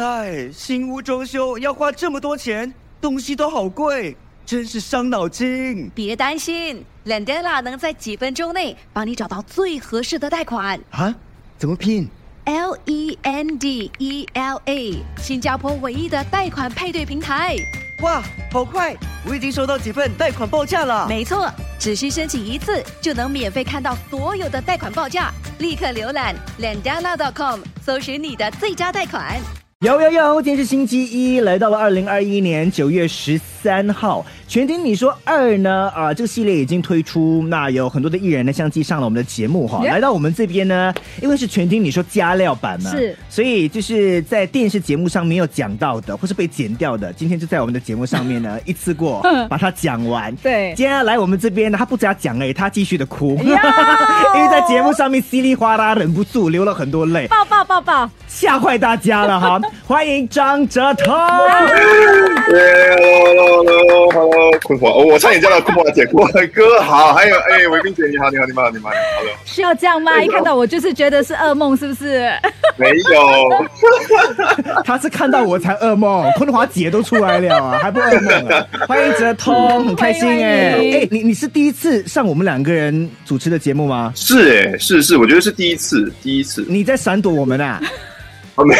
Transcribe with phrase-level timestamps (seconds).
[0.00, 5.90] 唉，新屋装修要花这么多钱，东西都好贵，真是伤脑筋。
[5.94, 10.80] 别担心，Lendela 能在几分钟内帮你找到最合适的贷款。
[10.90, 11.14] 啊？
[11.58, 12.08] 怎么拼
[12.46, 17.56] ？L E N D E L A，新加坡唯一的贷款配对平台。
[18.00, 18.96] 哇，好快！
[19.28, 21.06] 我已经收到几份贷款报价了。
[21.06, 25.30] 没错，只需申请一次就能免费看到所有的贷款报价。
[25.58, 29.38] 立刻浏览 Lendela.com，搜寻你的最佳贷款。
[29.82, 34.22] 有有有，今天是星期一，来到了二零二一年九月十三号。
[34.46, 39.82] 全听你说二呢啊、这个系列已经推出，那有很多的艺人呢相继上了我们的节目哈。
[39.82, 50.36] 来到我们这边呢，因为是全听你说加料版嘛，是所以就是在电视节目上没有讲到的，或是被剪掉的，今天就在我们的节目上面呢 一次过 把它讲完。
[50.42, 53.58] 对接下来我们这边呢，他不只要讲哎，他继续的哭，呀
[54.34, 57.28] 因为在节目上面稀里哗啦忍不住流了很多泪。
[57.28, 59.60] 抱抱抱抱，吓坏大家了哈！
[59.86, 61.14] 欢迎张哲通。
[62.46, 70.22] Hello，Hello，Hello，坤华，哦我差点叫到坤华姐，坤华哥好，还有哎，维斌姐你好，你好，你好，你好，你好，Hello，需要这样吗？
[70.22, 72.30] 一看到我就是觉得是噩梦，是不是？
[72.76, 73.66] 没有，
[74.84, 78.66] 他是看到我才噩梦，坤华姐都出来了啊，还不噩梦啊？
[78.86, 84.09] 欢迎哲通，很开心哎、哎、你你是第一次上我们两个人主持的节目吗？
[84.14, 87.80] 是哎，是是，我觉得是第一次，第一次，你在闪躲我们啊？
[88.56, 88.74] 哦没，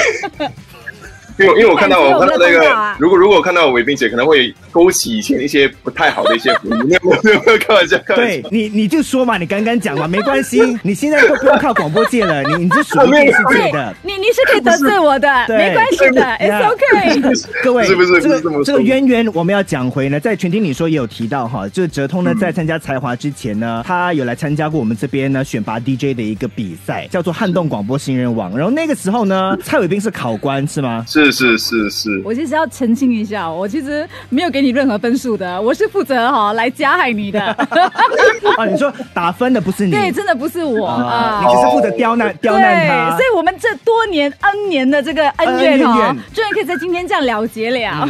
[1.41, 13.95] 因为因为我看到我看到那个如果如果我看到伟斌姐，可能会勾起以前一些不太好的一些回忆，没 有没有没有，开玩笑，开玩笑，对 你，你就说嘛，你刚刚讲嘛，没关系，你现在都不用靠广播界了，你你是属于电视界的。
[14.03, 17.45] 你你是可以得罪我的，对没关系的，It's OK。
[17.63, 28.57] 各位，是不是这个这么说这个渊源我们要讲回呢，在全听你说也有提到哈，就是哲通呢在参加才华之前呢，他有来参加过我们这边呢选拔 DJ 的一个比赛，叫做撼动广播新人王。
[28.57, 31.05] 然后那个时候呢，蔡伟斌是考官是吗？
[31.09, 37.41] 是是是是，我其实要澄清一下，我其实没有给你任何分数的，我是负责哈来加害你的。
[37.41, 41.55] 啊， 你说打分的不是你，对，真的不是我啊，啊你。
[41.55, 43.21] 只是负责刁难刁难对，他所。
[43.21, 48.09] 以我们这多年 N 年的这个恩恩怨哈怨，终于可以在今天这样了结了。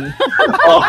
[0.67, 0.83] 哦，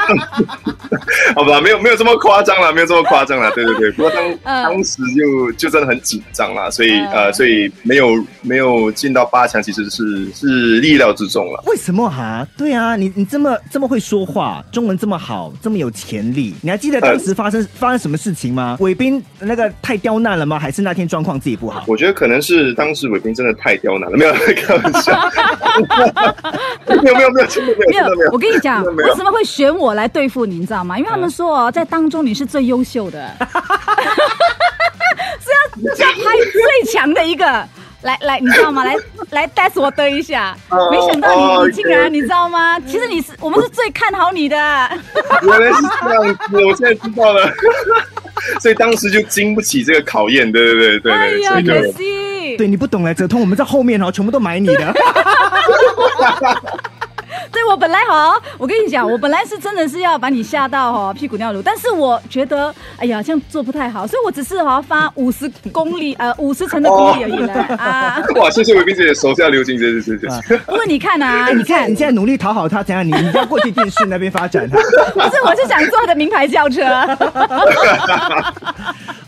[1.36, 3.92] 好吧，没有没有这么夸张了，没有这么夸张了，对对对。
[3.92, 11.64] 不过当、嗯当时就就真的很紧张啦，所以、嗯呃，所以没有没有进到八强，其实是是意料之中了。
[11.68, 12.48] 为什么哈？
[12.56, 18.78] 对啊，你你这么这么会说话，中文这么好，这么有潜力，你还记得当时发生、发生什么事情吗？
[18.80, 20.60] 伟斌那个太刁难了吗？
[20.60, 21.84] 还是那天状况自己不好？
[21.88, 25.12] 我觉得可能是当时伟斌真的太刁难了，没有开玩笑，
[27.02, 30.98] 没有没有没有，真的没有没有没有。，我跟你讲，为什么会选我来对付你，你知道吗？
[31.00, 33.36] 因为他们说哦，在当中你是最优秀的，
[35.40, 37.66] 是要是要拍最强的一个。
[38.02, 38.84] 来来，你知道吗？
[38.84, 38.96] 来
[39.32, 42.80] 来 test 我对一下，哦没想到你哦你竟然你知道吗？
[42.82, 44.58] 其实你是我们是最看好你的，
[45.44, 47.50] 原来是这样子，我现在知道了。
[48.60, 52.58] 所以当时就经不起这个考验，对对对对对，哎呀，所以就可惜。
[52.58, 54.94] 对你不懂来哲通，我们在后面哦，全部都买你的。
[57.52, 68.22] 对我本来好，我跟你讲，我本来是真的是要把你吓到哈屁股尿流，但是我觉得，哎呀，这样做不太好，所以我只是哈发五十公里，呃，五十层的公里而已了啊。
[68.36, 70.28] 哇，谢谢维斌姐手下留情，谢谢谢谢。
[70.28, 73.06] 啊不过你看啊，你看，你现在努力讨好他，怎样？
[73.06, 74.78] 你你要过去电视那边发展他。
[75.14, 76.82] 不是，我是想坐他的名牌轿车。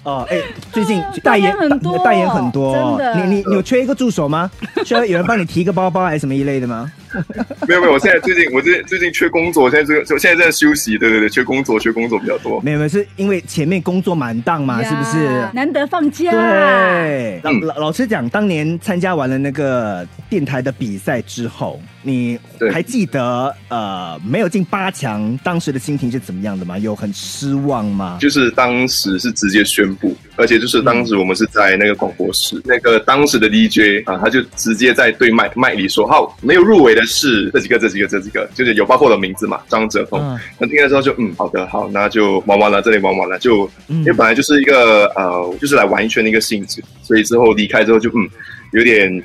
[0.04, 0.42] 哦，哎，
[0.72, 2.96] 最近代言代言很多代言很多哦。
[2.98, 4.50] 真的你你你有缺一个助手吗？
[4.84, 6.92] 需要有人帮你提个包包还是什么一类的吗？
[7.68, 12.60] 没有没有，我现在最近我最最近缺工作，现在这个现在在休息，对对对，缺工作缺工作比较多。
[12.62, 15.48] 没有没有，是因为前面工作满档嘛，是不是？
[15.54, 16.32] 难得放假。
[16.32, 22.38] 对，老嗯老老实讲，当年参加完了那个电台的比赛之后，你
[22.72, 26.78] 还记得呃没有进八强，当时的心情是怎么样的吗？
[26.78, 28.18] 有很失望吗？
[28.20, 40.22] 就是当时是直接宣布，而且就是当时我们是在那个广播室，那个当时的 DJ 啊，他就直接在对麦麦里说，好，没有入围的是这几个、这几个、这几个，就是有包括我的名字嘛，张哲峰。
[40.22, 48.28] 嗯那听了之后就嗯，好的，好，那就玩完了，这里玩完了，就嗯因为本来就是一个呃，就是来玩一圈的一个性质，所以之后离开之后就嗯，
[48.74, 49.24] 有点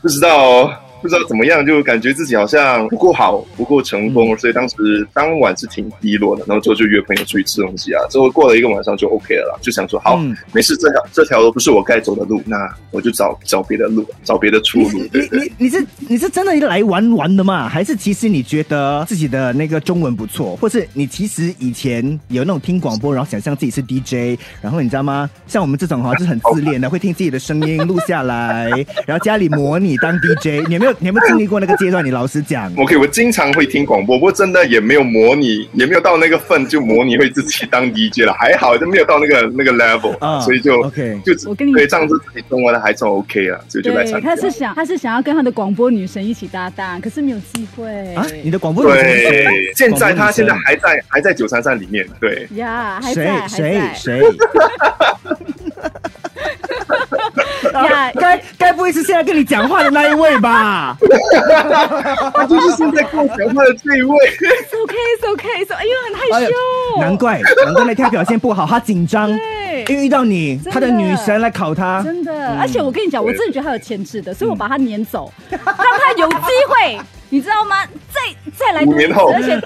[0.00, 0.72] 不知道。
[1.06, 6.44] 不知道怎么样，就感觉自己好像不够好，不够成功，嗯所以当时当晚是挺低落的。
[6.48, 15.38] 然后之后就约朋友出去吃东西啊，之后过了一个晚上就 OK 了啦，就想说好，嗯没事，这条这条路不是我该走的路，那我就找找别的路，找别的出路，对你。
[15.38, 17.68] 你你是你是真的来玩玩的吗？
[17.68, 25.30] 还是其实你觉得自己的那个中文不错，或是你其实以前有那种听广播，然后想象自己是 DJ，然后你知道吗？
[25.46, 28.68] 像我们这种哈，就是很自恋的，会听自己的声音录下来，
[29.06, 30.66] 然后家里模拟当 DJ。
[30.66, 32.04] 你有没有你有没有经历过那个阶段？
[32.04, 32.72] 你老实讲。
[32.76, 44.36] OK，我经常会听广播，不过真的也没有模拟，也没有到那个份就模拟会自己当 DJ 了，还好就没有到那个那个 level，、啊所以就 OK 就我跟你对这样子自己中文的还算 OK 了，所以就来对，参加他。
[44.36, 54.22] 是想他是想要跟他的广播女神一起搭档，可是没有机会啊，你的广播女神对，现在他现在还在还在九三三里面，对，呀，还播女在神还谁在谁？
[57.72, 60.96] 呀， 该该不会是现在跟你讲话的那一位吧？
[62.34, 64.16] 他就是现在跟我讲话的这一位。
[64.16, 72.02] It's OK, It's OK, So 哎呦很害羞，难怪难怪那天表现不好，他紧张，对因为遇到你，的他的女神来考他。
[72.02, 76.36] 真的，而且我跟你讲，我真的觉得他有潜质的，所以我把他撵走，让他有机
[76.68, 76.98] 会，
[77.30, 77.84] 你知道吗？
[78.12, 78.20] 再
[78.56, 79.60] 再来多一次五年后而且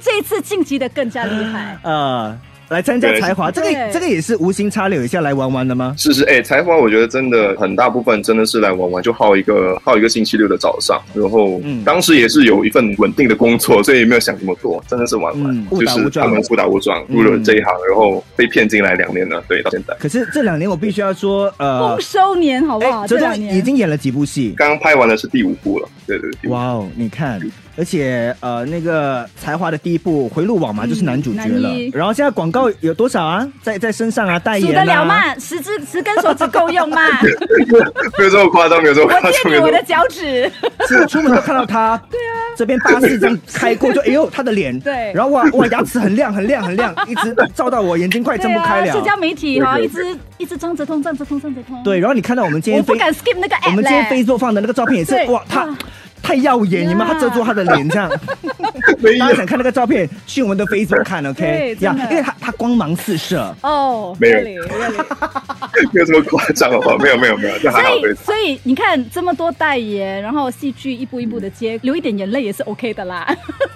[0.00, 1.78] 这一次晋级的更加厉害。
[1.82, 2.36] 呃，
[2.74, 3.92] 来参加才华，这个对。
[3.92, 5.94] 这个也是无心插柳一下来玩玩的吗？
[5.96, 11.84] 是是，哎、才华我觉得真的很大部分真的是来玩玩，就耗一个耗一个星期六的早上，然后、嗯。
[11.84, 16.26] 当时也是有一份稳定的工作，所以也没有想这么多，真的是玩玩，就是打误撞。
[16.26, 19.94] 他们误打误撞入了这一行，然后被骗进来两年了，对，到现在。
[20.00, 23.06] 可是这两年我必须要说，呃丰，收年好不好？
[23.06, 23.54] 这两年。
[23.54, 24.52] 已经演了几部戏？
[24.56, 27.40] 刚刚拍完的是第五部了，对对对，哇哦，你看，
[27.76, 31.70] 而且呃，那个才华的第一部《回路网》嘛，嗯就是男主角了。
[31.92, 33.46] 然后现在广告有多少啊？
[33.62, 34.80] 在在身上啊，代数言数。
[34.80, 35.34] 得了吗？
[35.38, 37.00] 十只十根手指够用吗？
[38.18, 40.50] 没有这么夸张，没有这么夸我张，没有这么借你我的脚趾。
[40.88, 42.00] 是出门都看到他。
[42.10, 44.78] 对啊，这边巴士这样开过，就 哎呦他的脸。
[44.80, 48.92] 对然后哇哇牙齿很亮很亮很亮，一直照到我眼睛快睁不开了。
[48.92, 51.82] 社交媒体哈，一直一直张着通，张着通，张着通。
[51.82, 55.76] 对，然后你看到我们今天飞，我不敢 skip 那个 app 我们今天嘞飞座放的那个照片也是哇，他哇
[56.24, 58.10] 太耀眼，你们他遮住他的脸这样。
[59.20, 61.40] 大家想看那个照片，去我们的 Facebook 看，OK？
[61.42, 63.54] 对真的因为他他光芒四射。
[63.62, 64.54] 哦，没有 没
[66.00, 66.96] 有这么夸张，好不好？
[66.96, 73.26] 没有没有没有，这还好，对所以，所以你看这么多代言，然后戏剧一步一步的接，流一点眼泪也是 OK 的啦，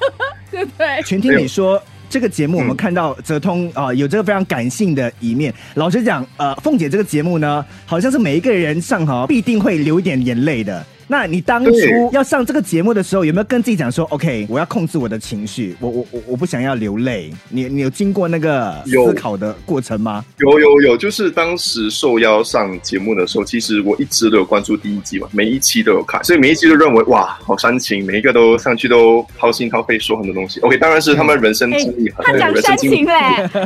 [0.50, 1.02] 对不对？
[1.04, 1.80] 全听你说。
[2.10, 5.52] 这个节目我们看到泽通啊、有这个非常感性的一面。
[5.74, 10.82] 老实讲，呃，凤姐这个节目呢，好像是每一个人上哈必定会流一点眼泪的。
[11.08, 11.72] 那你当初
[12.12, 17.32] 要上这个节目的时候，有没有跟自己讲说，OK，我要控制我的情绪，我我我我不想要流泪？
[17.48, 20.24] 你你有经过那个思考的过程吗？
[20.38, 30.60] 有有有，就是当时受邀上节目的时候，其实我一直都有关注第一季嘛，每一期都有看，所以每一期都认为哇，好煽情，每一个都上去都掏心掏肺说很多东西。
[30.60, 33.12] OK，当然是他们人生经历很，他讲煽情嘞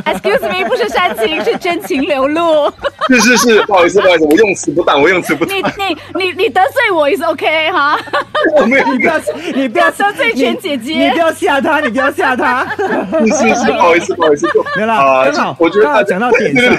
[0.05, 2.71] ，Excuse me，不是煽情，是真情流露。
[3.09, 7.97] 是是是，不好意思不好意思，我用词不当，我用词不当你，你你你得罪我也是 OK 哈，
[8.55, 9.19] 我没有 你不要，
[9.55, 12.63] 你不要得罪全姐姐你你不要吓她，你不要吓他。
[12.77, 16.75] 是是是，不好意思不好意思，就没有啦，啊刚好，我觉得讲到点上。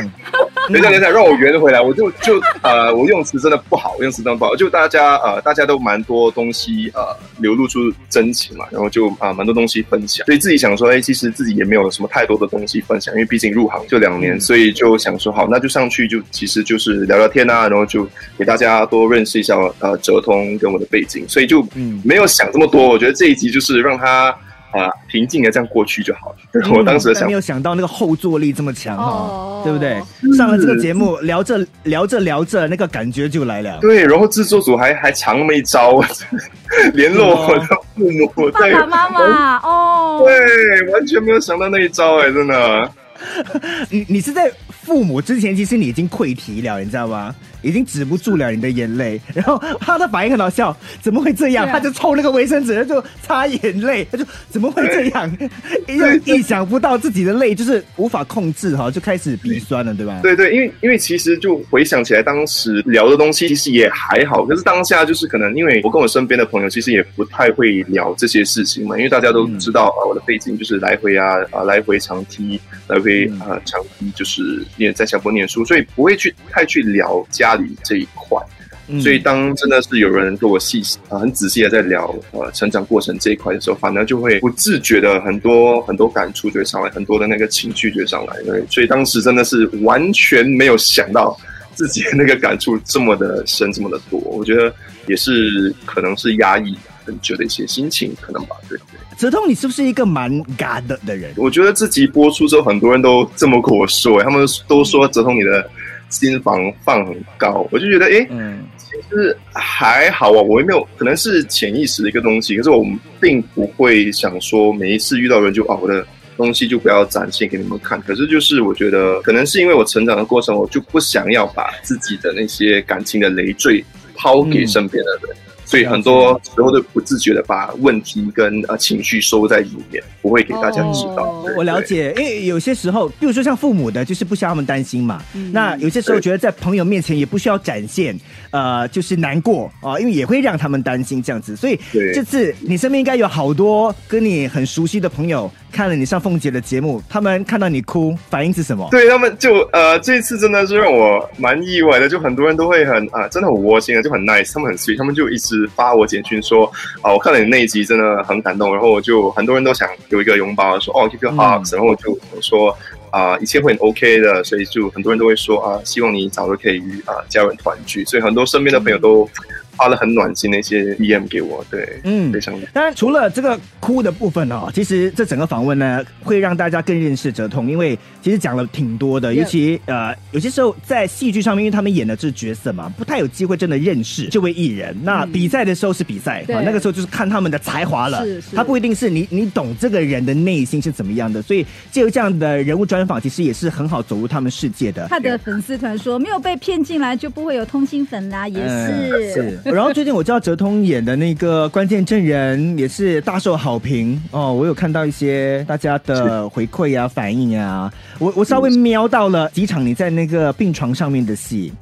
[0.68, 1.80] 等一下，等一下，让我圆回来。
[1.80, 4.54] 我就就呃，我用词真的不好，用词真的不好。
[4.56, 7.00] 就大家呃，大家都蛮多东西呃
[7.38, 7.78] 流露出
[8.08, 10.24] 真情嘛，然后就啊、蛮多东西分享。
[10.26, 18.08] 所以自己想说，哎，其实自己也没有什么太多的东西分享，因为毕竟入行就两年，所以就想说，好，那就上去就其实就是聊聊天啊，然后就
[18.38, 22.88] 给大家多认识一下呃哲通跟我的背景，所以就嗯没有想这么多。
[22.88, 24.34] 我觉得这一集就是让他。
[24.74, 26.36] 啊，平静的这样过去就好了。
[26.50, 30.02] 对 我当时没有想到那个后坐力这么强哈哦，对不对？
[30.36, 33.78] 上了这个节目，聊着聊着聊着，那个感觉就来了。
[33.80, 36.02] 对，然后制作组还还藏那么一招，
[36.92, 42.90] 联络我的父母，对，爸爸妈妈哦，对，完全没有想到那一招哎，真的。
[43.90, 47.32] 你你是在父母之前，其实你已经溃堤了，你知道吗？
[47.64, 49.20] 已经止不住了你的眼泪。
[49.34, 51.66] 然后他的反应很好笑，怎么会这样？
[51.66, 55.38] 啊他就抽那个卫生纸，就擦眼泪，他就怎么会这样？
[55.88, 60.20] 又意想不到自己的泪就是无法控制哈，就开始鼻酸了，对吧？
[60.22, 78.38] 对对，因为因为其实就回想起来，当时聊的东西其实也还好，可是当下就是可能因为我跟我身边的朋友其实也不太会聊这些事情嘛，因为大家都知道啊、我的背景就是来回啊啊来回长踢，来回啊长踢就是念在小波念书，所以不会去太去聊家里这一块。
[78.86, 88.36] 嗯所以当真的是有人跟我细啊很仔细的在聊呃成长过程这一块的时候，反而就会不自觉的很多很多感触就会上来，很多的那个情绪就会上来。
[88.42, 91.34] 对，所以当时真的是完全没有想到
[91.74, 94.20] 自己的那个感触这么的深，这么的多。
[94.20, 94.70] 我觉得
[95.06, 98.54] 也是可能是压抑很久的一些心情，可能吧。
[98.68, 98.84] 对对。
[99.16, 101.32] 泽通，你是不是一个蛮嘎的的人？
[101.38, 105.70] 我觉得这集播出之后，很多人都这么跟我说，他们都说泽通你的
[106.14, 108.26] 心房放很高，我就觉得哎。
[108.30, 112.56] 嗯，其实还好啊，我也没有，可能是潜意识的一个东西。
[112.56, 116.06] 可是我们并不会想说每一次遇到人就啊，我的
[116.36, 118.00] 东西就不要展现给你们看。
[118.02, 125.36] 可是就是我觉得，可能是因为我成长的过程，我就不想要把自己的那些感情的累赘抛给身边的人。
[125.64, 131.24] 所以很多时候都不自觉的把问题跟呃情绪收在里面，不会给大家知道。
[131.24, 131.80] 哦我了。
[131.84, 135.22] 解，因为有些时候，比如说像父母的，就是不需要他们担心嘛。
[135.34, 138.18] 嗯那有些时候觉得在朋友面前也不需要展现，
[138.50, 141.54] 呃，就是难过啊、因为也会让他们担心这样子。
[141.54, 141.78] 所以
[142.14, 148.86] 这次你身边应该有好多跟你很熟悉的朋友看了你上凤姐的节目，他们看到你哭，反应是什么？
[148.92, 156.70] 对他们就呃，这次真的是让我蛮意外的，就很多人都会很啊、真的很窝心的，就很 nice，他们很 sweet，他们就一直发我简讯说
[157.02, 162.76] 啊、我看了你那一集真的很感动，然后我就很多人都想有一个拥抱，说哦 give you hug，、然后我就我说
[163.10, 169.28] 啊、一切会很 OK 的，所以就很多人都会说啊、希望你早日可以与啊、家人团聚，所以很多身边的朋友都
[169.76, 172.32] 发了很暖心的一些 DM 给我，对，嗯。
[172.32, 172.54] 非常。
[172.72, 184.96] 当然，除了这个哭的部分哦，其实这整个访问呢，会让大家更认识哲通，因为其实讲了挺多的尤其呃，有些时候在戏剧上面，因为他们演的这角色嘛，不太有机会真的认识这位艺人。
[185.02, 186.56] 那比赛的时候是比赛，对。
[186.56, 188.56] 啊，那个时候就是看他们的才华了，是是。
[188.56, 195.06] 他不一定是你你懂这个人的内心是怎么样的，所以借由这样的人物专访，其实也是很好走入他们世界的。
[195.08, 199.58] 他的粉丝团说没有被骗进来就不会有通心粉啦，也嗯是。
[199.64, 199.70] 是。
[199.74, 211.72] 然后最近我知道哲通演的那个关键证人也是大受好评哦，我有看到一些大家的回馈啊、反应啊，我我稍微瞄到了几场你在那个病床上面的戏，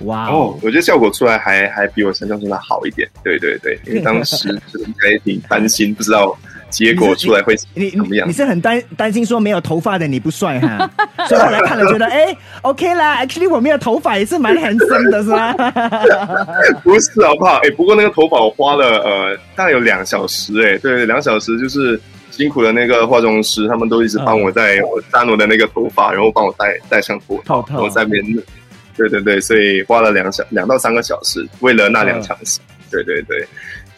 [0.00, 3.08] 哇哦哦，，我觉得效果出来还还比我想象中的好一点。
[3.22, 6.36] 对对对，因为当时 就是应该挺担心，不知道
[6.70, 8.36] 结果出来会你怎么样你你。
[8.36, 10.90] 是很担担心说没有头发的你不帅哈，
[11.28, 15.52] 所以后来看了觉得哎 OK 啦，actually 我没有头发也是蛮 handsome 的是吧？
[16.84, 17.56] 不是好不好？
[17.64, 28.24] 哎，不过那个头发我花了呃大概有两小时，哎，对，两小时就是辛苦的那个化妆师，他们都一直帮我在我粘我的那个头发，然后帮我戴戴上头套，然后在那边，
[28.96, 32.60] 对对对，所以花了两小两到三个小时，为了那两场戏，
[32.90, 33.46] 对对对。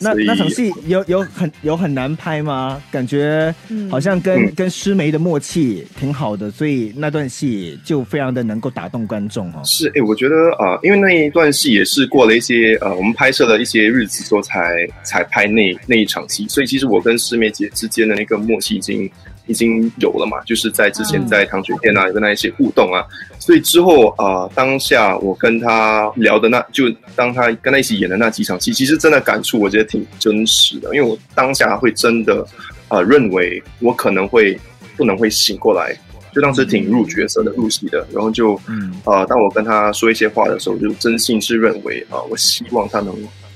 [0.00, 2.83] 那那场戏有有很有很难拍吗？
[2.90, 3.54] 感觉
[3.90, 9.62] 好像跟、嗯跟师梅的默契挺好的，所以那段戏就非常的能够打动观众哦。
[9.64, 19.11] 是，哎、我觉得呃，因为那一段戏也是过了一些呃，我们拍摄了一些日子之后才才拍那那一场戏，所以其实我跟师妹姐之间的那个默契已经
[19.47, 21.27] 已经有了嘛，就是在之前嗯。
[21.27, 23.05] 在糖水店啊，有跟他一些互动啊，
[23.39, 32.47] 所以之后啊、呃当下我跟他聊的那就当他跟他一起演的那几场戏，其实真的感触我觉得挺真实的，因为我当下会真的
[32.89, 34.59] 呃认为我可能会
[34.97, 35.97] 不能会醒过来。
[36.33, 38.95] 就当时挺入角色的、入戏的，然后就嗯。
[39.05, 43.13] 呃，当我跟他说一些话的时候，就真心是认为啊、呃我希望他能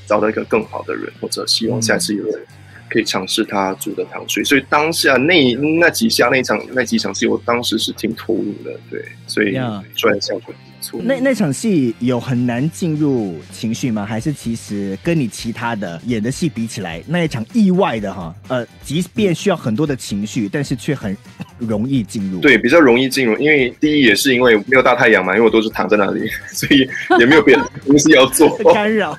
[0.07, 2.35] 找到一个更好的人，或者希望下次有人
[2.95, 4.45] 可以尝试他煮的糖水。
[4.45, 9.57] 所以当下那那几下那一场那几场戏，我当时是挺投入的，对，所以
[10.09, 11.01] 来效果不错。
[11.03, 14.05] 那那场戏有很难进入情绪吗？
[14.05, 21.17] 还是其实跟你其他的演的戏比起来，那一场意外的哈，呃，即便需要很多的情绪，但是却很
[21.59, 22.41] 容易进入。
[22.41, 26.89] 对，比较容易进入，因为第一也是因为没有大太阳嘛，因为我都是躺在那里， 所以
[27.19, 28.57] 也没有别的东西要做。
[28.75, 29.19] 干扰。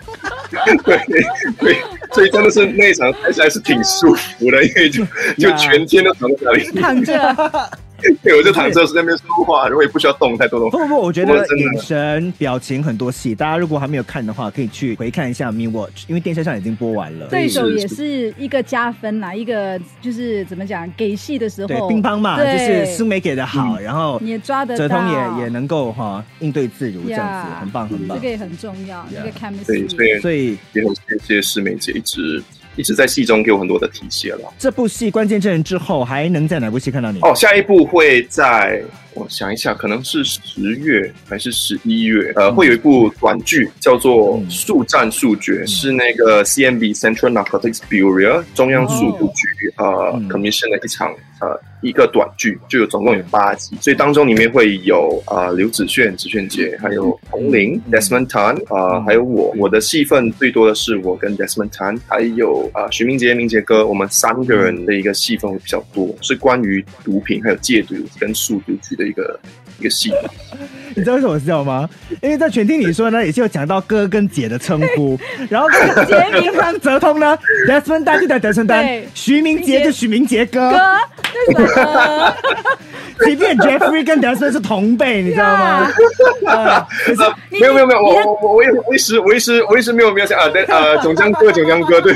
[0.86, 0.98] 对
[1.60, 1.76] 对，
[2.12, 5.04] 所以真的是那一场拍起来是挺舒服的，因为就
[5.38, 6.72] 就全天都躺在那里。
[6.80, 7.72] 躺着，
[8.24, 10.78] 对，我就躺着在那边说话，然后也不需要动太多东西。
[10.78, 17.28] 不不不，我觉得眼神、表情很多戏，大家如果还没有看的话，可以去回看一下《Me Watch》，因为电视上已经播完了。
[17.28, 28.24] 对手也是一个加分啦，一个就是怎么讲，给戏的时候，对，乒乓嘛，就是苏梅给的好，然后你也抓得哲通也也能够哈应对自如，这样子呀很棒很棒这。
[28.24, 30.18] 个也很重要，那个对，所 chemistry。
[30.18, 32.42] 以所以也很谢谢师妹姐一直
[32.76, 34.54] 一直在戏中给我很多的提携了。
[34.58, 37.20] 这部戏《关键证人》之后，还能在哪部戏看到你？
[37.22, 38.82] 哦，下一部会在
[39.14, 51.14] 我想一下，可能是十月还是十一月，呃，会有一部短剧叫做嗯《速战速决》，是那个 CMB Central Narcotics Bureau 中央速度局、呃嗯 commission 的一场
[51.46, 69.40] 呃一个短剧，就有总共有八集，所以当中里面会有呃刘子炫、子炫姐，还有洪玲、嗯 Desmond Tan，呃，还有我，我的戏份最多的是我跟 Desmond Tan，还有呃徐明杰、明杰哥，我们三个人的一个戏份会比较多，是关于毒品还有戒毒跟数毒局的一个
[69.80, 70.12] 一个戏。
[70.98, 71.90] 你知道为什么笑吗？
[72.22, 75.68] 因为在全听你说呢，也是有讲到哥跟姐的称呼，然后
[76.08, 80.46] 杰明方泽通呢， Desmond 丹就叫 Desmond 丹，徐明杰就徐明杰。
[80.46, 80.78] 哥，哥，
[81.50, 82.34] 那是哥，
[83.26, 86.88] 即便 Jeffrey 跟 Desmond 是同辈，你知道吗？
[87.50, 92.16] 没有没有没有，我我我我一时我一时我一时没有没有想啊，对呃， 总江哥总江哥，对，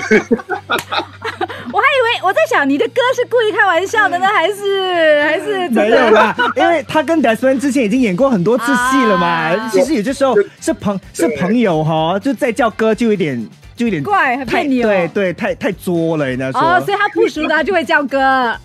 [2.24, 9.28] 我在想你的歌是故意开玩笑的呢，还是还是没有啦，因为他跟 Desmond 之前已经演过很多次戏了嘛。
[9.28, 13.48] 啊其实有些时候是朋是朋友哈，就再叫哥就有点
[13.80, 16.60] 就有点怪还太骗你哦对对，太太作了，人家说。
[16.60, 18.20] 哦，所以他不熟的他就会叫哥。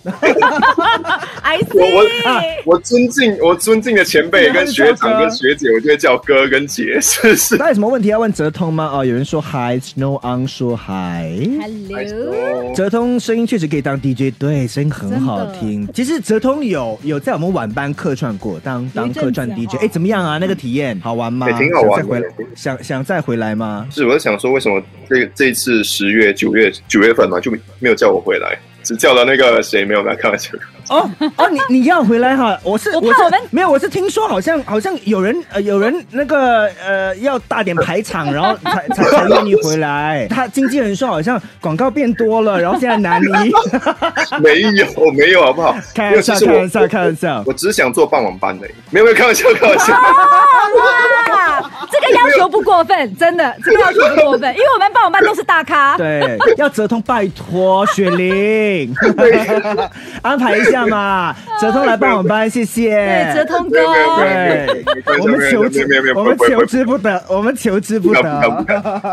[1.41, 2.63] I 我我 see。
[2.65, 7.55] 我我尊敬我尊敬的前辈跟学长跟学姐，我就会叫哥跟姐，是不是？
[7.55, 8.91] 那有什么问题要问泽通吗？
[8.93, 11.47] 哦，有人说 Hi，Snow On 说 Hi。
[11.61, 12.73] Hello。
[12.75, 15.87] 泽通声音确实可以当 DJ，对，声音很好听。
[15.93, 20.37] 其实泽通有有在我们晚班客串过，当当客串 DJ，哦哎，怎么样啊？
[20.39, 21.49] 那个体验好玩吗？
[21.49, 23.87] 也挺好玩的想再回来，想想再回来吗？
[23.89, 30.51] 是我在想说，为什么这这一次十月、九月、九月份嘛，就没有叫我回来，只叫了那个谁没有来开玩笑。
[30.87, 32.55] 哦哦，你你要回来哈？
[32.61, 40.27] 我是是我怕我们没有，我是听说好像好像有人呃有人那个呃要大点排场，然后才才才愿意回来。
[40.29, 43.51] 他经纪人说好像广告变多了，然后现在难离。
[44.39, 44.69] 没有
[45.13, 45.75] 没有，好不好？
[45.95, 47.43] 开玩笑，开玩笑，开玩笑。
[47.47, 49.91] 我只想做傍晚班的，没有没有开玩笑，开玩笑。
[49.91, 55.97] 哇，这个要求不过分，真的，这个要求不过分，因为我们傍晚班都是大咖。
[55.97, 58.74] 对，要折通，拜托雪玲，
[60.21, 62.89] 安排一下嘛， 泽通来帮我们班，谢谢。
[62.89, 63.79] 对，哲通哥
[64.19, 64.83] 对，
[65.19, 68.21] 我们求之我们求之不得，我们求之不得。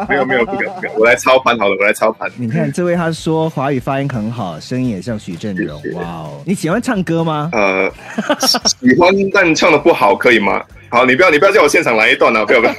[0.08, 2.28] 没有没有不敢不敢，我来操盘好了，我来操盘。
[2.36, 5.90] 你看这位，他说华语发音很好，声音也像徐峥嵘谢。
[5.90, 7.50] 谢哇哦，你喜欢唱歌吗？
[7.52, 7.90] 呃，
[8.80, 10.62] 喜欢但唱的不好可以吗？
[10.92, 12.44] 好，你不要你不要叫我现场来一段啊！
[12.44, 12.72] 不要不要，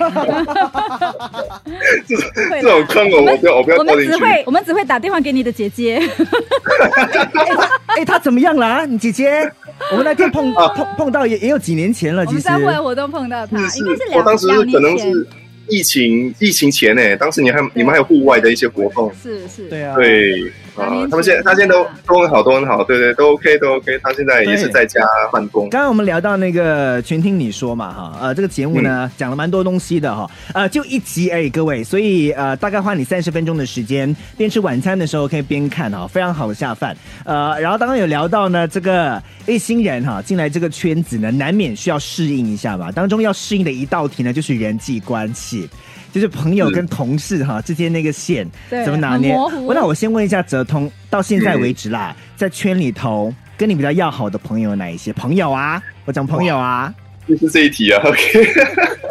[2.08, 4.10] 这种这种坑我我不要我不要我掉进去。
[4.12, 6.00] 们只会，我们只会打电话给你的姐姐。
[7.88, 8.86] 哎，他怎么样啦？
[8.86, 9.52] 你姐姐，
[9.92, 12.36] 我们那天碰碰碰到也也有几年前了，我其实。
[12.36, 14.96] 们在户外活动碰到他，是应该是两我当时两可能。
[15.00, 15.28] 是
[15.70, 24.00] 疫情疫情前呢，当时你还你们还有户外的一些活动，是是，对啊，对啊他们现在他现在都都很好，都很好，对对，都 OK 都 OK。
[24.04, 25.02] 他现在也是在家
[25.32, 36.96] 办公，刚刚我们聊到那个全听你说嘛，哈，呃，这个节目呢讲了蛮多东西的哈，呃，就一集而已，各位，所以呃，大概花你三十分钟的时间，边吃晚餐的时候可以边看哈，非常好的下饭。
[37.24, 45.70] 呃，然后刚刚有聊到呢，这个一新人哈进来这个圈子呢，难免需要适应一下吧，当中要适应的一道题呢，就是人际关系。
[46.14, 49.36] 就是朋友跟同事哈之间那个线怎么拿捏？
[49.36, 55.12] 我那我先问一下泽通，到现在为止啦，在圈里头跟你比较要好的朋友有哪一些？
[55.12, 56.94] 朋友啊，我讲朋友啊，
[57.28, 58.00] 就是这一题啊。
[58.06, 58.48] OK，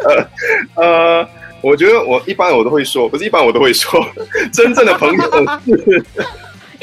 [0.77, 0.81] 呃
[1.21, 3.99] 呃，我觉得我一般我都会说，不是一般我都会说，
[4.53, 5.21] 真正的朋友
[5.65, 6.05] 是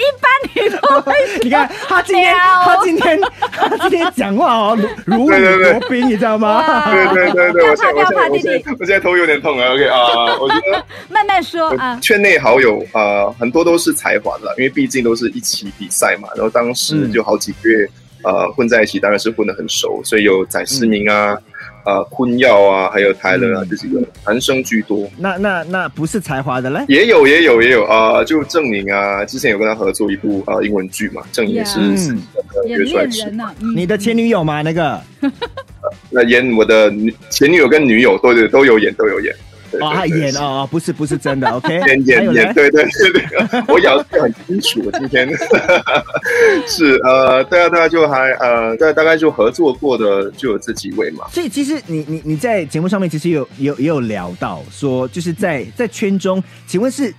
[0.00, 3.20] 一般你都会你看他今天他今天
[3.52, 6.90] 他今天讲话哦，如如履对对对薄冰，你知道吗？
[6.90, 9.74] 对对对对，我现在我现在我现在头有点痛了。
[9.74, 11.98] OK 啊，我觉得 慢慢说啊。
[12.00, 17.86] 圈内好友啊很多都是才华的啦，因为毕竟都是一起比赛嘛，然后当时嗯就好几个月
[18.22, 21.36] 呃混在一起，当然是混得很熟，所以有翟思明啊。
[21.84, 26.84] 呃，坤耀啊，还有泰勒啊，嗯这几个男生居多，那那那不是才华的嘞？
[26.88, 32.22] 也有也有也有啊、呃就郑明啊，之前有跟他合作一部呃英文剧嘛，郑明也是是嗯
[32.54, 34.62] 呃演约出来吃恋人呐，嗯你的前女友吗？
[34.62, 35.00] 那个
[36.10, 39.49] 那演我的女前女友跟女友对对都有演都有演，对
[39.80, 41.74] 哦， 他演哦哦，不是不是真的， OK？
[41.74, 44.90] 演演演，对对对对， 我咬的很清楚。
[44.98, 45.28] 今天
[46.66, 51.26] 是呃，对啊对啊，就还呃，大，大概就合作过的就有这几位嘛。
[51.30, 57.12] 所以其实你你你在节目上面其实有有也有聊到说，就是在在圈中，请问是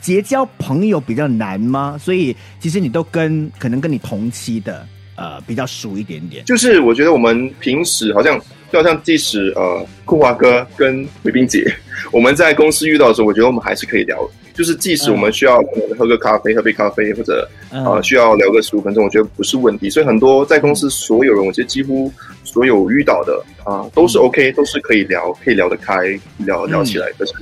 [0.00, 1.96] 结交朋友比较难吗？
[2.00, 4.86] 所以其实你都跟可能跟你同期的
[5.16, 6.44] 呃比较熟一点点。
[6.44, 8.40] 就是我觉得我们平时好像
[8.72, 11.70] 就好像即使呃酷华哥跟韦冰姐，
[12.10, 14.18] 我们在公司遇到的时候，我觉得我们还是可以聊。
[14.54, 19.88] 就是即使我们需要呃喝个咖啡、喝杯咖啡，或者嗯呃需要聊个十五分钟，我觉得不是问题。
[19.88, 22.12] 所以很多在公司所有人，我觉得几乎
[22.44, 27.10] 所有遇到的啊、都是 OK，都是可以聊，可以聊得开，聊聊起来。
[27.18, 27.32] 可是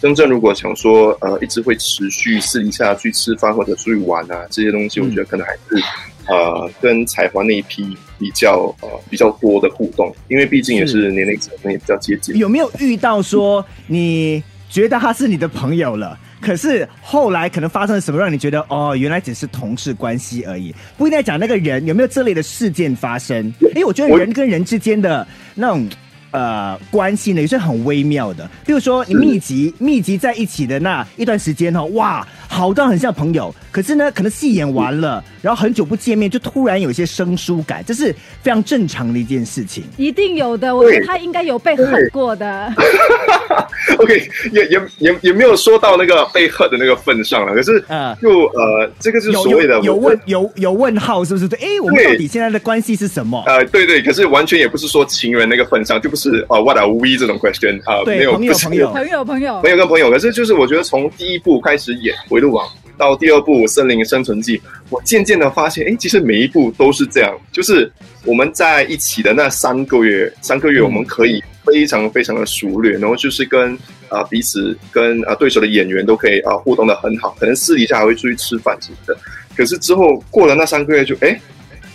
[0.00, 5.82] 真正如果想说呃一直会持续私底下去吃饭或者出去玩啊这些东西，我觉得可能还是
[6.30, 12.36] 呃跟彩华那一批比较呃比较多的互动，因为毕竟也是年龄层也比较接近。
[12.38, 16.18] 有没有遇到说你觉得他是你的朋友了？
[16.40, 23.52] 可是后来可能发生了什么，让你觉得哦，原来只是同事关系而已，不应该讲那个人有没有这类的事件发生？
[23.60, 25.86] 因为我觉得人跟人之间的那种
[26.30, 28.48] 呃关系呢，也是很微妙的。
[28.64, 39.84] 比如说你密集密集在一起的那一段时间哦，哇，好到很像朋友，可是呢，可能戏演完了，然后很久不见面，就突然有一些生疏感，这是非常正常的一件事情。
[39.96, 42.74] 一定有的，我觉得他应该有被恨过的。
[43.98, 51.46] OK，也也也也没有说到那个被恨的那个份上了，可是嗯就呃，这个是所谓的有问有有问号是不是？
[51.46, 53.42] 对，哎，我们到底现在的关系是什么？
[53.46, 64.56] 呃，对对，可是完全也不是说情人那个份上，就不是呃 what are we 这种 question 啊、对没有朋友朋友朋友朋友朋，友跟朋友，可是就是我觉得从第一部开始演《回路网》到第二部《森林生存记》，
[64.88, 67.90] 我渐渐的发现，哎，其实每一部都是这样，就是
[68.24, 73.74] 我们在一起的那三个月，三个月嗯我们可以非常非常的熟练，然后就是跟
[74.08, 79.14] 啊、呃彼此跟啊、呃对手的演员都可以啊、呃互动的很好，可能私底下还会出去吃饭什么的。
[79.54, 81.38] 可是之后过了那三个月就，哎，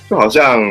[0.08, 0.62] 就好像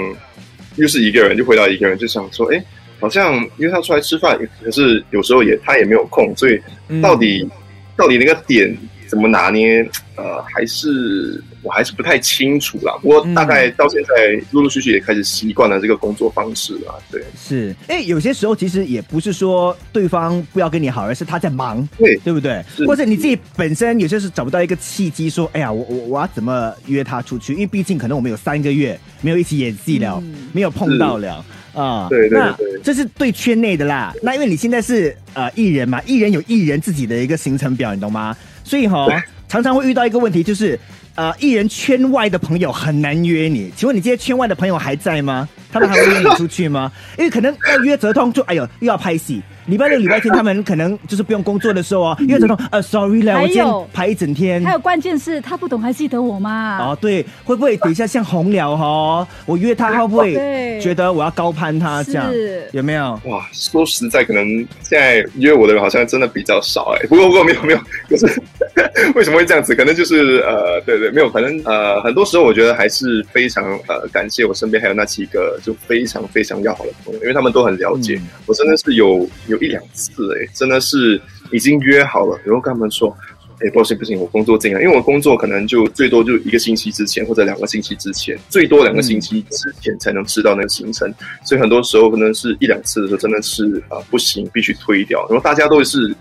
[0.76, 2.64] 又是一个人，就回到一个人，就想说，哎，
[3.00, 7.48] 好像约他出来吃饭，可是有时候也他也没有空，所以嗯到底、
[7.96, 8.76] 到底那个点
[9.14, 9.88] 怎么拿捏？
[10.16, 12.96] 呃，还是我还是不太清楚啦。
[13.03, 16.94] 不过大概到现在，陆陆续续也开始习惯了这个工作方式啦。
[17.11, 22.64] 对是，哎，有些时候其实也不是说对方不要跟你好，而是他在忙，对对不对？
[22.77, 27.53] 是或者你自己本身有些是找不到一个契机，说，哎呀，我我我要怎么约他出去？
[27.53, 30.22] 因为毕竟可能我们有三个月没有一起演戏了，
[30.53, 31.44] 没有碰到了。
[31.74, 34.14] 啊、对对对这是对圈内的啦。
[34.22, 38.37] 那因为你现在是呃艺人嘛，艺人有艺人自己的一个行程表，你懂吗？
[38.64, 39.07] 所以哈、
[39.46, 40.79] 常常会遇到一个问题，就是
[41.14, 43.70] 呃，艺人圈外的朋友很难约你。
[43.77, 45.48] 请问你这些圈外的朋友还在吗？
[45.70, 46.90] 他们还会约你出去吗？
[47.16, 49.40] 因为可能要约泽通就，哎呦又要拍戏。
[49.66, 54.62] 礼拜六、礼拜天他们可能就是不用工作的时候哦，约泽通，呃，sorry 了，我今天排一整天。
[54.62, 56.79] 还有关键是他不懂还记得我吗？
[56.81, 59.27] 哦，对，会不会等一下像红了哈？
[59.46, 62.68] 我约他会不会对觉得我要高攀他这样是？
[62.72, 63.18] 有没有？
[63.24, 64.46] 哇，说实在，可能
[64.83, 68.27] 现在约我的人好像真的比较少哎、不过不过没有没有， 可是
[69.14, 69.74] 为什么会这样子？
[69.74, 83.17] 可能就是呃，对对，没有，可能呃，很多时候我觉得还是非常呃感谢我身边还有那几个就非常非常要好的朋友，因为他们都很了解、嗯我，真的是有有有一两次哎、真的是已经约好了，然后跟他们说。
[83.61, 91.09] 哎，不行不行，我工作进来，因为我工作可能就最多就一个星期之前或者两个星期之前，最多两个星期之前才能知道那个行程，
[91.45, 95.25] 所以很多时候可能是一两次的时候真的是啊、不行，必须推掉。
[95.31, 96.12] 然后大家都是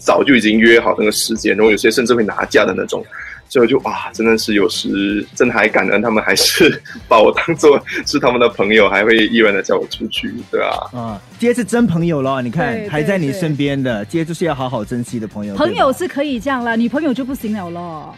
[0.00, 3.04] 早就已经约好那个时间，然后有些甚至会拿假的那种，
[3.50, 10.70] 所以就哇，真的是有时真的还感恩他们还是把我当做是他们的朋友，还会依然的叫我出去，对啊。
[10.92, 15.54] 啊，今天是真朋友了，你看对还在你身边的，今天就是要好好珍惜的朋友。
[15.56, 18.14] 朋友是可以这样了，女朋友就不行了咯。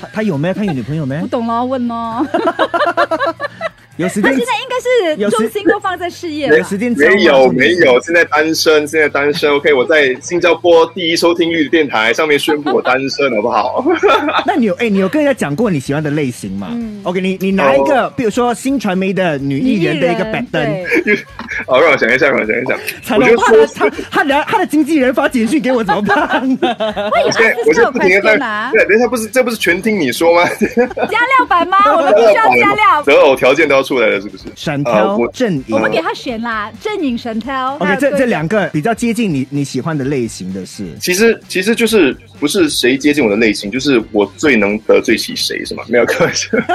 [0.00, 0.54] 他他有没有？
[0.54, 1.26] 他有女朋友没 不？
[1.26, 2.24] 懂了，问咯。
[3.96, 6.58] 有时间他现在应该是重心都放在事业了。
[6.58, 9.50] 有时间没有没有，现在单身，现在单身。
[9.50, 13.84] OK，我在新加坡第一收听率的电台上面宣布我单身，好不好？
[14.46, 20.62] 那你有哎、你有跟人家讲过你喜欢的类型吗、嗯 o k 你你拿一个，比如说新传媒的女艺人的一个板凳，
[21.04, 21.16] 对
[21.66, 22.78] 好，让我想一下，让我想一想。
[23.02, 26.18] 惨我觉得了怕他说他他的他的经纪人发简讯给我怎么办？
[26.60, 30.48] 我现在我现在不停的在，啊，对，等一下，不是这不是全听你说吗？
[30.58, 31.78] 加料版吗？
[31.96, 33.02] 我们必须要加料。
[33.02, 34.44] 择偶条件都要出来了，是不是？
[34.56, 37.76] 闪呃我挑阵营我们给他选啦，正影神挑。
[37.76, 45.84] ，OK，这这两个比较接近你你喜欢的类型的是，其实其实就是不是谁接近我的类型，就是我最能得罪起谁，是吗？
[45.88, 46.48] 没有开玩笑。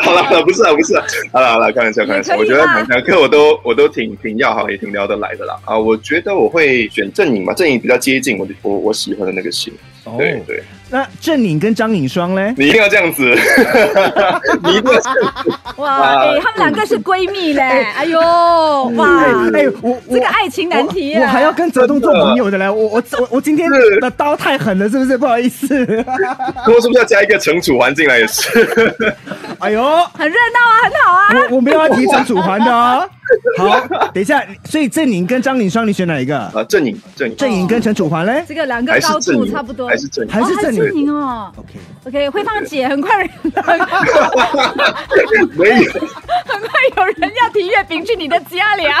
[0.00, 2.36] 好了好了，不是啊不是啊，好了好了，开玩笑开玩笑。
[2.36, 5.58] 我觉得两两个我都我都挺挺要好，也挺聊得来的啦。
[5.64, 9.72] 啊，我觉得我会选阵营嘛，阵营比较接近我我我喜欢的那个型。
[10.04, 10.62] 哦对对，
[10.92, 12.54] 那郑颖跟张颖双嘞？
[12.58, 13.22] 你一定要这样子，
[14.62, 15.52] 你一定要这样子。
[15.76, 17.62] 哇， 啊哎，他们两个是闺蜜嘞，
[17.96, 19.24] 哎呦，哇，
[19.54, 23.66] 哎，我我这个爱情难题啊我我还要跟泽东做朋友的嘞，我我我我今天
[24.00, 25.16] 的刀太狠了，是不是？
[25.16, 25.66] 不好意思，
[26.68, 28.94] 我是不是要加一个惩处环进来也是？
[29.60, 29.82] 哎呦。
[30.12, 31.46] 很热闹啊，很好啊。
[31.50, 33.08] 我我没有要提成主环的哦。
[33.58, 36.38] 好，等一下，所以郑颖跟张凌双，你选哪一个？
[36.38, 41.52] 啊，郑颖，郑颖郑颖跟陈楚环嘞这个两个高度差不多，还是阵营还是哦正正营哦。
[42.04, 43.24] ？OK，OK，慧芳姐很快，
[45.56, 45.92] 没有。
[46.44, 48.98] 很快有人要提月饼去你的家里啊！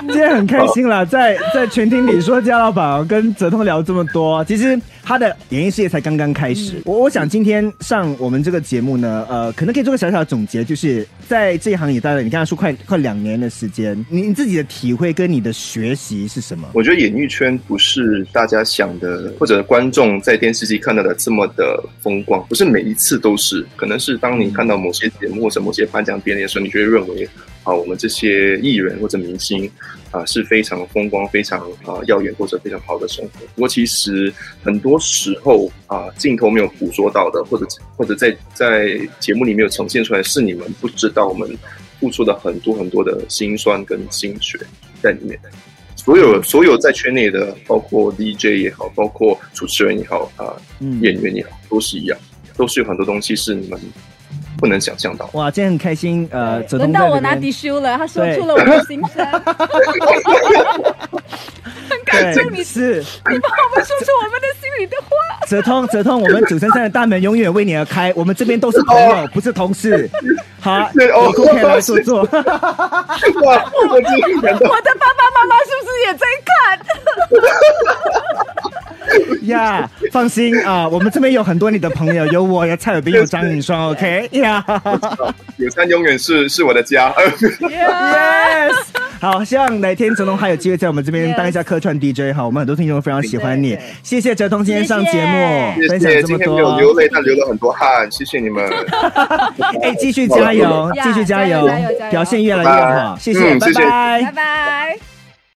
[0.00, 6.82] 今天很开心啦，在在全听里说家老板跟泽通聊这么多，其实他的演艺事业才刚刚开始。
[6.84, 16.68] 我我想今天上我们这个节目呢，呃，可能可以做个小小的总结，就是在这一行也待了，你刚才说快快两年的时间，你你自己的体会跟你的学习是什么？
[16.74, 27.28] 我觉得演艺圈不是大家想的，或者观众在电视机看到的这么的风光，不是每一次都是，可能是当你看到某些节目或者某些颁奖典礼的时候，你就会认为，
[27.62, 29.70] 啊，我们这些艺人或者明星
[30.10, 33.46] 啊是非常风光、非常啊耀眼或者非常好的生活。
[33.54, 34.32] 不过其实
[34.64, 41.48] 很多时候啊，镜头没有捕捉到的，或者或者在在节目里没有呈现出来，是你们不知道我们
[42.02, 44.58] 付出了很多很多的心酸跟心血
[45.00, 45.38] 在里面。
[45.94, 52.18] 所有所有在圈内的，包括 DJ 也好，包括主持人也好啊，嗯演员也好，都是一样，
[52.56, 53.78] 都是有很多东西是你们
[54.58, 55.30] 不能想象到。
[55.34, 59.24] 哇，今天很开心，呃，轮到我拿边 d 修了，他说出了我的心声，
[61.88, 62.96] 很感谢你，对，是
[63.30, 64.48] 你帮我们说出我们的
[64.82, 65.10] 心里的话。
[65.46, 70.10] 泽通，泽通，我们主持人的大门永远为你而开，我们这边都是朋友，不是同事。
[70.60, 72.18] 好，对哦有空可以来坐坐。
[72.20, 72.52] 我的爸爸
[75.34, 76.78] 妈妈是不是也在看？
[79.48, 84.64] 呀放心啊，我们这边有很多你的朋友，有我，有蔡友斌，有张颖双， OK 呀、
[85.58, 87.12] 有山永远是是我的家。
[87.60, 88.72] Yes，
[89.20, 98.68] 好，希望哪天泽东还有机会在我们这边当一下客串 DJ 哈，我们很多听众非常喜欢你谢谢泽东今天上节目谢分享这么多，今天没有流多，泪，但流了很多汗，谢谢你们。
[99.82, 101.68] 哎，继续加油，呀继续加油
[102.10, 104.22] 表现越来越好，谢谢，拜拜。
[104.22, 104.32] 拜。
[104.32, 105.11] 拜。